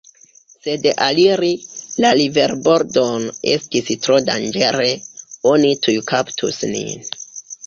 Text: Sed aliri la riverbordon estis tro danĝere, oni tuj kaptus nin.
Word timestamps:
Sed 0.51 0.85
aliri 1.07 1.49
la 2.05 2.13
riverbordon 2.19 3.27
estis 3.57 3.93
tro 4.07 4.19
danĝere, 4.31 4.89
oni 5.53 5.73
tuj 5.85 5.97
kaptus 6.15 6.61
nin. 6.75 7.07